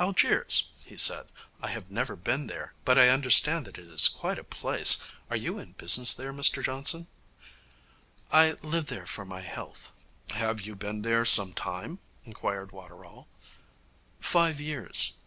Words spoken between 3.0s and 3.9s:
understand that it